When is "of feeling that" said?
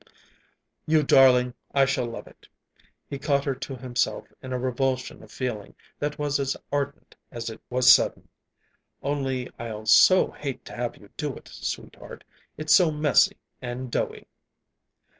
5.21-6.17